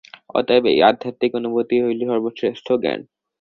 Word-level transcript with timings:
অতএব 0.35 0.63
এই 0.71 0.79
আধ্যাত্মিক 0.89 1.31
অনুভূতিই 1.39 1.83
হইল 1.85 2.01
সর্বশ্রেষ্ঠ 2.11 2.67
জ্ঞান। 2.81 2.99